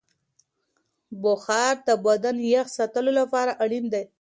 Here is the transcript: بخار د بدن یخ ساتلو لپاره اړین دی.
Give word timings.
بخار 1.23 1.75
د 1.87 1.89
بدن 2.05 2.35
یخ 2.53 2.67
ساتلو 2.77 3.11
لپاره 3.19 3.51
اړین 3.63 3.85
دی. 3.93 4.03